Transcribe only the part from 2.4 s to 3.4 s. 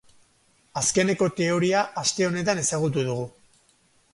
ezagutu dugu.